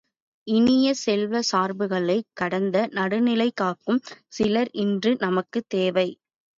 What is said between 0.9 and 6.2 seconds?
செல்வ சார்புகளைக் கடந்த நடுநிலை காக்கும் சிலர் இன்று நமக்குத் தேவை.